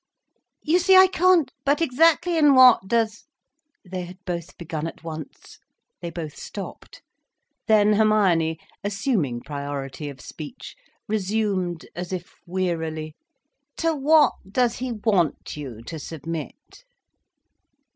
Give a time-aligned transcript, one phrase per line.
[0.63, 3.25] "You see I can't—" "But exactly in what does—"
[3.85, 5.59] They had both begun at once,
[6.01, 7.03] they both stopped.
[7.67, 10.75] Then, Hermione, assuming priority of speech,
[11.07, 13.13] resumed as if wearily:
[13.77, 16.83] "To what does he want you to submit?"